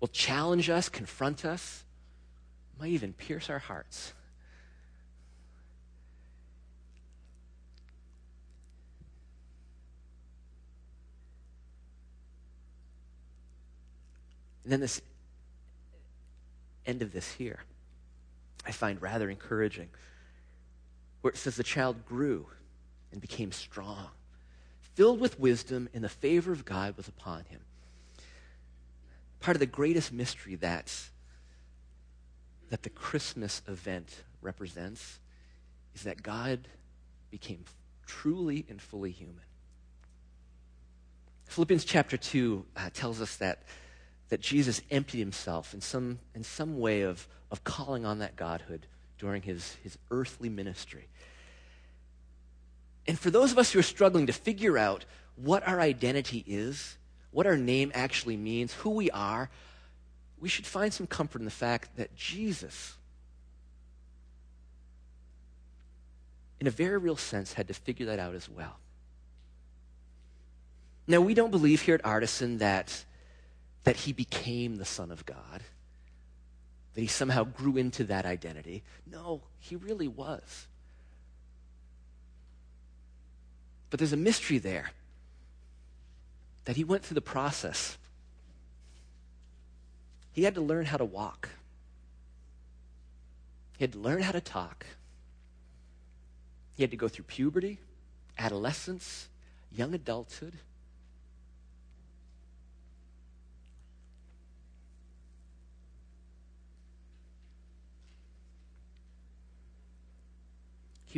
[0.00, 1.84] will challenge us, confront us,
[2.80, 4.14] might even pierce our hearts.
[14.68, 15.00] And then this
[16.84, 17.60] end of this here,
[18.66, 19.88] I find rather encouraging,
[21.22, 22.48] where it says the child grew
[23.10, 24.08] and became strong,
[24.94, 27.60] filled with wisdom, and the favor of God was upon him.
[29.40, 30.94] Part of the greatest mystery that,
[32.68, 35.18] that the Christmas event represents
[35.94, 36.68] is that God
[37.30, 37.64] became
[38.04, 39.46] truly and fully human.
[41.46, 43.62] Philippians chapter 2 uh, tells us that,
[44.28, 48.86] that Jesus emptied himself in some, in some way of, of calling on that godhood
[49.18, 51.08] during his, his earthly ministry.
[53.06, 55.04] And for those of us who are struggling to figure out
[55.36, 56.98] what our identity is,
[57.30, 59.50] what our name actually means, who we are,
[60.40, 62.94] we should find some comfort in the fact that Jesus,
[66.60, 68.78] in a very real sense, had to figure that out as well.
[71.06, 73.04] Now, we don't believe here at Artisan that,
[73.84, 75.62] that he became the Son of God,
[76.94, 78.82] that he somehow grew into that identity.
[79.10, 80.66] No, he really was.
[83.90, 84.90] But there's a mystery there
[86.64, 87.96] that he went through the process.
[90.32, 91.48] He had to learn how to walk,
[93.78, 94.84] he had to learn how to talk,
[96.76, 97.78] he had to go through puberty,
[98.38, 99.28] adolescence,
[99.72, 100.54] young adulthood.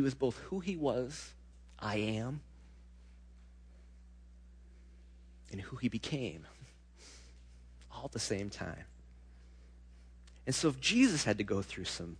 [0.01, 1.35] He was both who he was,
[1.79, 2.41] I am,
[5.53, 6.47] and who he became
[7.93, 8.87] all at the same time.
[10.47, 12.17] And so if Jesus had to go through some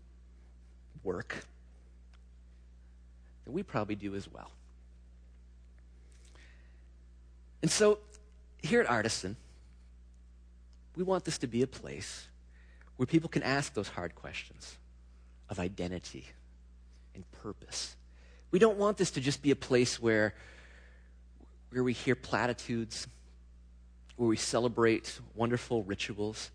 [1.03, 1.47] work,
[3.47, 4.51] then we probably do as well.
[7.63, 7.99] And so
[8.63, 9.37] here at Artisan,
[10.97, 12.29] we want this to be a place
[12.99, 14.77] where people can ask those hard questions
[15.49, 16.27] of identity
[17.15, 17.97] and purpose.
[18.51, 20.35] We don't want this to just be a place where,
[21.71, 23.07] where we hear platitudes
[24.21, 26.51] where we celebrate wonderful rituals,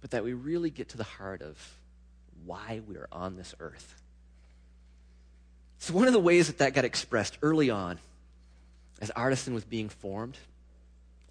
[0.00, 1.78] but that we really get to the heart of
[2.46, 4.00] why we are on this earth.
[5.78, 7.98] So, one of the ways that that got expressed early on,
[9.02, 10.38] as Artisan was being formed,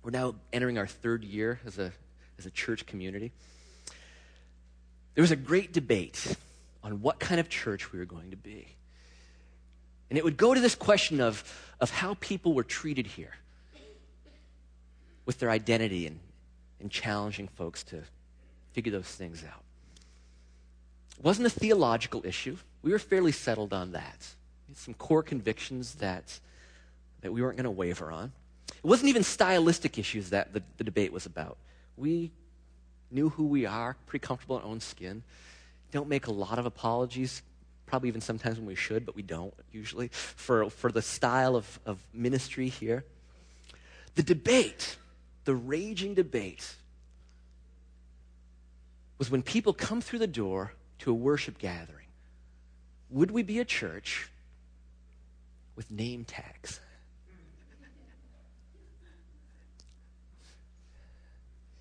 [0.04, 1.92] we're now entering our third year as a,
[2.38, 3.32] as a church community.
[5.18, 6.38] There was a great debate
[6.84, 8.68] on what kind of church we were going to be.
[10.12, 11.44] And it would go to this question of,
[11.82, 13.34] of how people were treated here
[15.26, 16.20] with their identity and,
[16.80, 18.04] and challenging folks to
[18.74, 19.64] figure those things out.
[21.18, 22.56] It wasn't a theological issue.
[22.84, 24.28] We were fairly settled on that.
[24.76, 26.40] some core convictions that,
[27.22, 28.34] that we weren't going to waver on.
[28.70, 31.58] It wasn't even stylistic issues that the, the debate was about.
[31.96, 32.30] We
[33.12, 35.24] knew who we are, pretty comfortable in our own skin.
[35.92, 37.42] Don't make a lot of apologies
[37.88, 41.80] probably even sometimes when we should, but we don't usually, for, for the style of,
[41.86, 43.04] of ministry here.
[44.16, 44.98] The debate,
[45.46, 46.76] the raging debate,
[49.18, 52.06] was when people come through the door to a worship gathering.
[53.10, 54.30] Would we be a church
[55.76, 56.82] with name tags?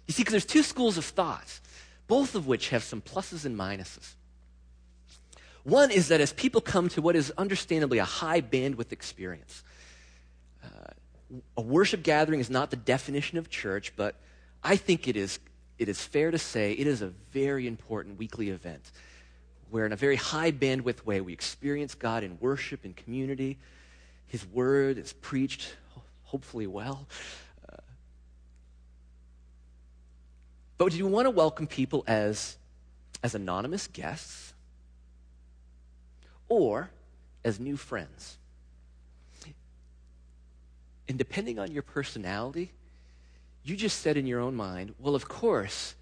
[0.07, 1.61] You see, because there's two schools of thought,
[2.07, 4.15] both of which have some pluses and minuses.
[5.65, 9.65] One is that as people come to what is understandably a high bandwidth experience,
[10.63, 10.69] uh,
[11.57, 14.15] a worship gathering is not the definition of church, but
[14.63, 15.41] I think it is,
[15.79, 18.93] it is fair to say it is a very important weekly event
[19.71, 23.59] where, in a very high bandwidth way, we experience God in worship and community.
[24.29, 25.75] His word is preached,
[26.23, 27.09] hopefully well.
[27.69, 27.77] Uh,
[30.79, 32.57] but do you want to welcome people as,
[33.23, 34.55] as anonymous guests?
[36.49, 36.91] or
[37.45, 38.39] as new friends.
[41.09, 42.73] And depending on your personality,
[43.63, 45.95] you just said in your own mind, well, of course,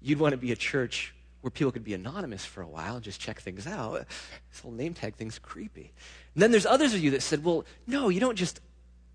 [0.00, 3.04] you'd want to be a church where people could be anonymous for a while and
[3.04, 4.06] just check things out.
[4.50, 5.92] This whole name tag thing's creepy.
[6.34, 8.60] And then there's others of you that said, well, no, you don't just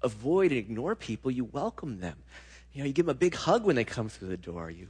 [0.01, 2.17] avoid and ignore people, you welcome them.
[2.75, 4.69] You know, you give them a big hug when they come through the door.
[4.69, 4.89] You,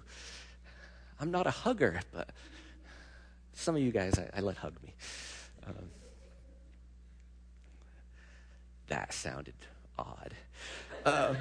[1.20, 2.32] I'm not a hugger, but
[3.54, 4.96] some of you guys, I, I let hug me.
[5.68, 5.92] Um,
[8.88, 9.54] that sounded
[10.00, 10.34] odd.
[11.06, 11.38] Um,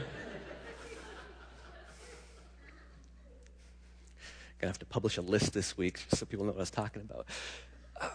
[4.60, 7.00] gonna have to publish a list this week so people know what I was talking
[7.00, 7.26] about.
[7.98, 8.08] Uh,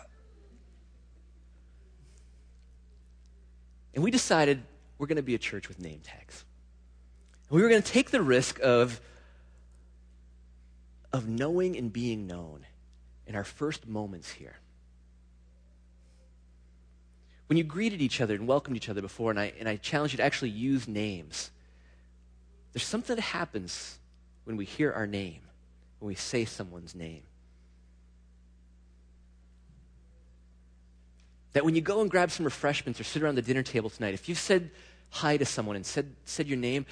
[3.95, 4.61] and we decided
[4.99, 6.45] we're going to be a church with name tags.
[7.49, 9.01] We were going to take the risk of,
[11.11, 12.65] of knowing and being known
[13.25, 14.55] in our first moments here
[17.49, 20.13] when you greeted each other and welcomed each other before, and I, and I challenge
[20.13, 21.49] you to actually use names,
[22.71, 23.97] there's something that happens
[24.43, 25.41] when we hear our name,
[25.97, 27.23] when we say someone's name.
[31.53, 34.13] That when you go and grab some refreshments or sit around the dinner table tonight,
[34.13, 34.69] if you've said
[35.09, 36.85] hi to someone and said, said your name,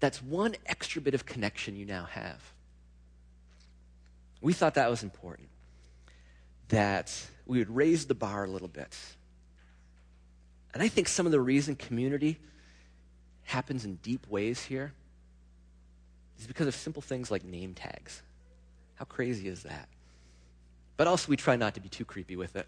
[0.00, 2.40] that's one extra bit of connection you now have.
[4.40, 5.48] We thought that was important.
[6.68, 7.12] That
[7.46, 8.96] we would raise the bar a little bit.
[10.74, 12.38] And I think some of the reason community
[13.44, 14.92] happens in deep ways here
[16.38, 18.22] is because of simple things like name tags.
[18.94, 19.88] How crazy is that?
[20.96, 22.66] But also, we try not to be too creepy with it.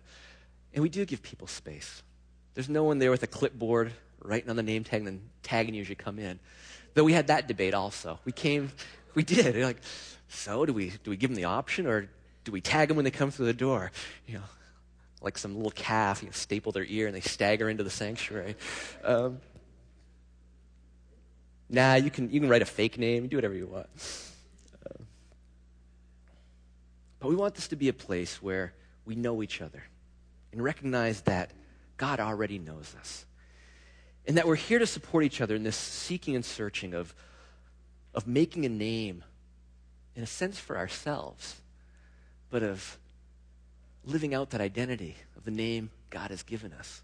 [0.73, 2.03] And we do give people space.
[2.55, 5.75] There's no one there with a clipboard writing on the name tag and then tagging
[5.75, 6.39] you as you come in.
[6.95, 8.19] Though we had that debate also.
[8.25, 8.73] We came,
[9.15, 9.57] we did.
[9.57, 9.81] Like,
[10.29, 12.09] so do we, do we give them the option or
[12.45, 13.93] do we tag them when they come through the door?
[14.27, 14.45] You know,
[15.21, 18.57] like some little calf, you know, staple their ear and they stagger into the sanctuary.
[19.05, 19.39] Um,
[21.69, 23.89] nah, you can, you can write a fake name, do whatever you want.
[24.87, 25.03] Uh,
[27.19, 28.73] but we want this to be a place where
[29.05, 29.83] we know each other
[30.53, 31.51] and recognize that
[31.97, 33.27] God already knows us.
[34.27, 37.15] And that we're here to support each other in this seeking and searching of,
[38.15, 39.25] of making a name,
[40.15, 41.61] in a sense, for ourselves,
[42.51, 42.99] but of
[44.05, 47.03] living out that identity of the name God has given us,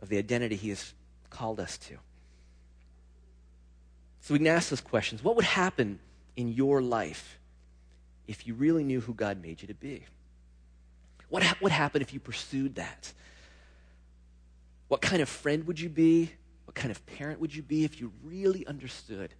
[0.00, 0.94] of the identity He has
[1.30, 1.98] called us to.
[4.22, 5.22] So we can ask those questions.
[5.22, 5.98] What would happen
[6.36, 7.38] in your life
[8.28, 10.04] if you really knew who God made you to be?
[11.28, 13.12] What ha- would happen if you pursued that?
[14.92, 16.30] What kind of friend would you be?
[16.66, 19.32] What kind of parent would you be if you really understood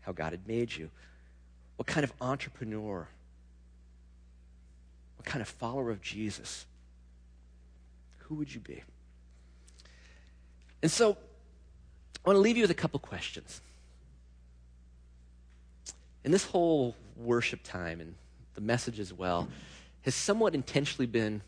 [0.00, 0.88] how God had made you?
[1.76, 3.06] What kind of entrepreneur?
[5.18, 6.64] What kind of follower of Jesus?
[8.20, 8.82] Who would you be?
[10.80, 11.18] And so,
[12.24, 13.60] I want to leave you with a couple questions.
[16.24, 18.14] And this whole worship time and
[18.54, 19.46] the message as well
[20.04, 21.42] has somewhat intentionally been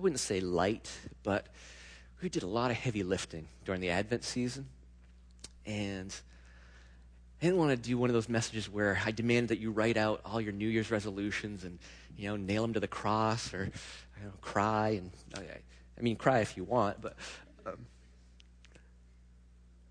[0.00, 0.90] I wouldn't say light,
[1.22, 1.48] but
[2.22, 4.66] we did a lot of heavy lifting during the Advent season.
[5.66, 6.10] And
[7.38, 9.98] I didn't want to do one of those messages where I demand that you write
[9.98, 11.78] out all your New Year's resolutions and,
[12.16, 15.02] you know, nail them to the cross or, you know, cry.
[15.02, 17.14] And I mean, cry if you want, but.
[17.66, 17.84] Um,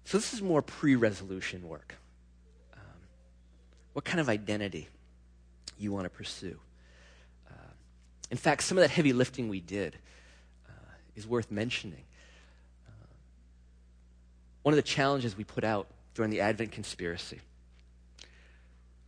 [0.05, 1.93] so this is more pre resolution work.
[2.73, 2.81] Um,
[3.93, 4.87] what kind of identity
[5.77, 6.59] you want to pursue?
[8.31, 9.97] In fact, some of that heavy lifting we did
[10.67, 10.71] uh,
[11.15, 12.03] is worth mentioning.
[12.87, 12.91] Uh,
[14.63, 17.39] one of the challenges we put out during the Advent conspiracy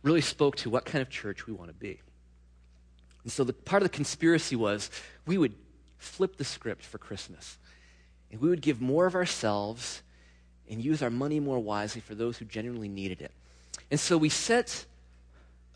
[0.02, 2.00] really spoke to what kind of church we want to be.
[3.22, 4.90] And so the part of the conspiracy was
[5.26, 5.54] we would
[5.98, 7.58] flip the script for Christmas.
[8.30, 10.02] And we would give more of ourselves
[10.68, 13.30] and use our money more wisely for those who genuinely needed it.
[13.90, 14.86] And so we set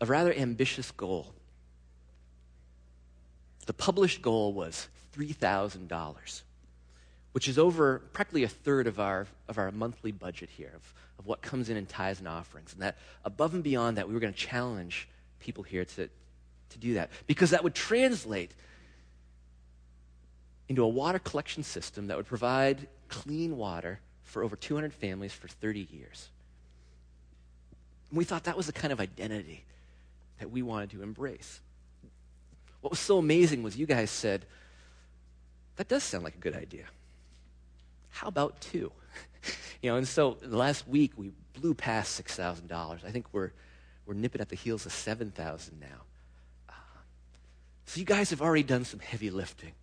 [0.01, 1.33] a rather ambitious goal
[3.67, 6.41] the published goal was $3,000,
[7.33, 11.27] which is over practically a third of our, of our monthly budget here, of, of
[11.27, 12.73] what comes in in tithes and offerings.
[12.73, 15.07] And that above and beyond that, we were going to challenge
[15.39, 16.09] people here to,
[16.69, 18.51] to do that, because that would translate
[20.69, 25.47] into a water collection system that would provide clean water for over 200 families for
[25.47, 26.29] 30 years.
[28.09, 29.63] And we thought that was the kind of identity
[30.39, 31.61] that we wanted to embrace.
[32.81, 34.45] What was so amazing was you guys said,
[35.77, 36.85] that does sound like a good idea.
[38.09, 38.91] How about two?
[39.81, 43.05] you know, and so last week we blew past $6,000.
[43.05, 43.51] I think we're,
[44.05, 45.87] we're nipping at the heels of 7,000 now.
[46.69, 46.73] Uh,
[47.85, 49.73] so you guys have already done some heavy lifting.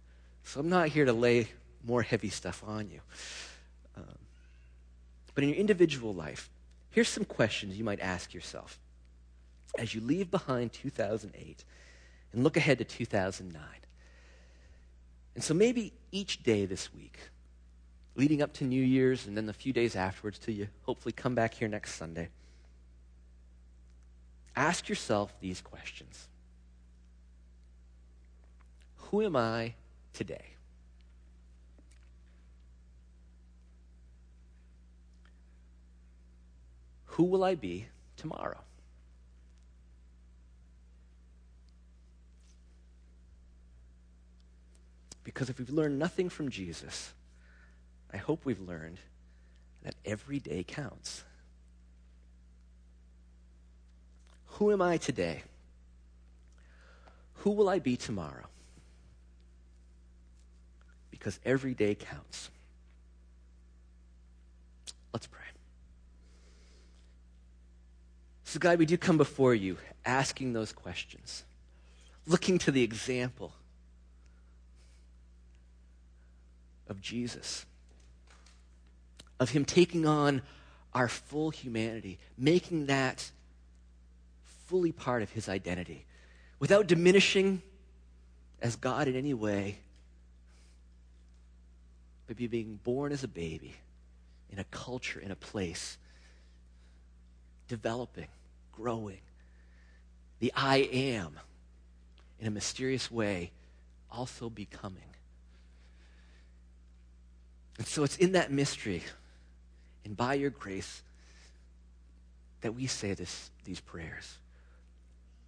[0.44, 1.48] So I'm not here to lay
[1.84, 3.00] more heavy stuff on you.
[3.96, 4.18] Um,
[5.34, 6.50] but in your individual life,
[6.90, 8.78] here's some questions you might ask yourself
[9.78, 11.64] as you leave behind 2008
[12.34, 13.62] and look ahead to 2009.
[15.34, 17.18] And so maybe each day this week,
[18.16, 21.34] leading up to New Year's and then the few days afterwards till you hopefully come
[21.34, 22.28] back here next Sunday,
[24.56, 26.28] ask yourself these questions
[28.96, 29.74] Who am I
[30.12, 30.44] today?
[37.06, 38.58] Who will I be tomorrow?
[45.24, 47.12] Because if we've learned nothing from Jesus,
[48.12, 48.98] I hope we've learned
[49.82, 51.24] that every day counts.
[54.46, 55.42] Who am I today?
[57.38, 58.46] Who will I be tomorrow?
[61.10, 62.50] Because every day counts.
[65.12, 65.40] Let's pray.
[68.44, 71.44] So, God, we do come before you asking those questions,
[72.26, 73.52] looking to the example
[76.88, 77.66] of Jesus,
[79.40, 80.42] of Him taking on
[80.92, 83.30] our full humanity, making that
[84.66, 86.04] fully part of His identity,
[86.58, 87.62] without diminishing
[88.60, 89.78] as God in any way,
[92.26, 93.74] but being born as a baby
[94.54, 95.98] in a culture, in a place,
[97.66, 98.28] developing,
[98.72, 99.18] growing.
[100.38, 101.40] The I am,
[102.38, 103.50] in a mysterious way,
[104.12, 105.13] also becoming.
[107.78, 109.02] And so it's in that mystery
[110.04, 111.02] and by your grace
[112.60, 114.38] that we say this, these prayers.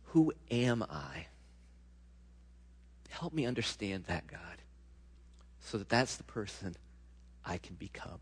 [0.07, 1.27] Who am I?
[3.09, 4.41] Help me understand that, God,
[5.61, 6.75] so that that's the person
[7.45, 8.21] I can become.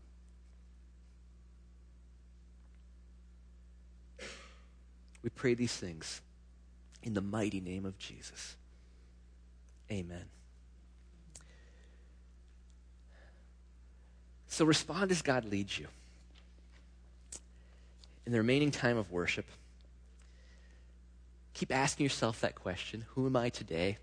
[5.21, 6.21] We pray these things
[7.03, 8.55] in the mighty name of Jesus.
[9.91, 10.25] Amen.
[14.55, 15.87] So respond as God leads you.
[18.25, 19.45] In the remaining time of worship,
[21.53, 23.97] keep asking yourself that question Who am I today?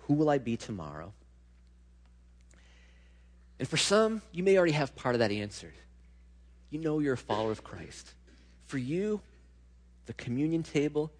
[0.00, 1.14] Who will I be tomorrow?
[3.58, 5.72] And for some, you may already have part of that answered.
[6.68, 8.12] You know you're a follower of Christ.
[8.66, 9.22] For you,
[10.04, 11.10] the communion table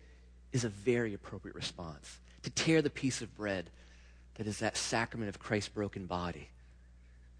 [0.53, 2.19] is a very appropriate response.
[2.43, 3.71] To tear the piece of bread
[4.35, 6.51] that is that sacrament of Christ's broken body,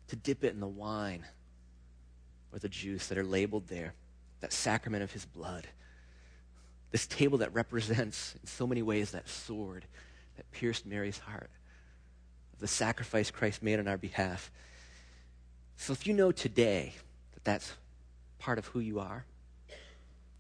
[0.09, 1.25] to dip it in the wine
[2.53, 3.95] or the juice that are labeled there,
[4.41, 5.67] that sacrament of his blood.
[6.91, 9.85] This table that represents, in so many ways, that sword
[10.37, 11.51] that pierced Mary's heart,
[12.59, 14.51] the sacrifice Christ made on our behalf.
[15.77, 16.95] So if you know today
[17.35, 17.73] that that's
[18.39, 19.25] part of who you are,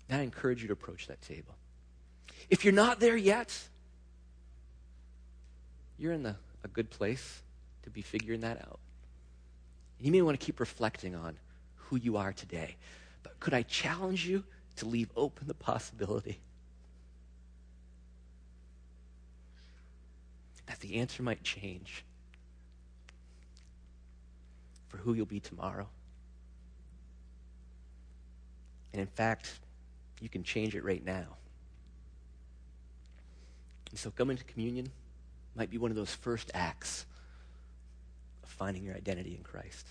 [0.09, 1.57] I encourage you to approach that table.
[2.49, 3.59] If you're not there yet,
[5.99, 7.43] you're in the, a good place
[7.83, 8.79] to be figuring that out.
[10.01, 11.37] You may want to keep reflecting on
[11.75, 12.77] who you are today.
[13.23, 14.45] But could I challenge you
[14.77, 16.41] to leave open the possibility
[20.67, 22.05] that the answer might change
[24.89, 25.89] for who you'll be tomorrow?
[28.93, 29.61] And in fact,
[30.21, 31.37] you can change it right now.
[33.91, 34.91] And so coming to communion
[35.55, 37.07] might be one of those first acts
[38.57, 39.87] finding your identity in Christ.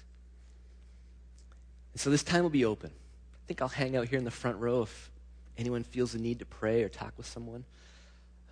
[1.93, 2.89] And so this time will be open.
[2.91, 5.11] I think I'll hang out here in the front row if
[5.57, 7.63] anyone feels the need to pray or talk with someone.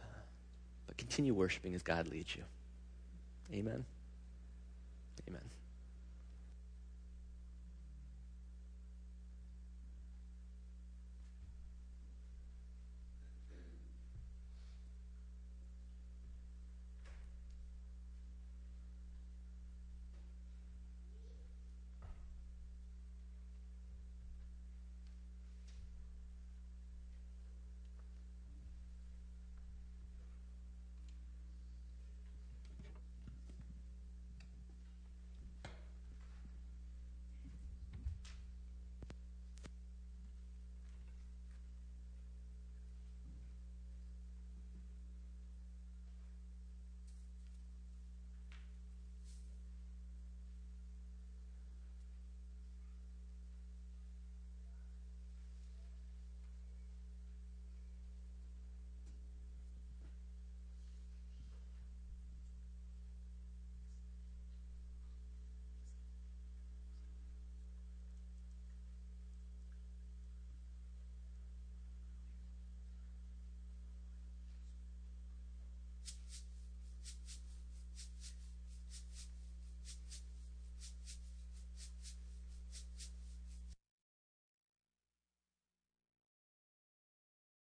[0.01, 0.19] Uh,
[0.87, 2.43] but continue worshiping as God leads you.
[3.51, 3.85] Amen.
[5.27, 5.41] Amen.